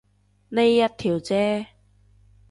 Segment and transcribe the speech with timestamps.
[0.49, 1.67] 呢一條啫